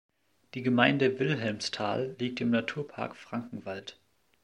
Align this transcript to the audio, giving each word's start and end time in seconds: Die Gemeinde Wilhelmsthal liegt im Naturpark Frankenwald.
Die 0.55 0.63
Gemeinde 0.63 1.19
Wilhelmsthal 1.19 2.15
liegt 2.17 2.41
im 2.41 2.49
Naturpark 2.49 3.15
Frankenwald. 3.15 3.99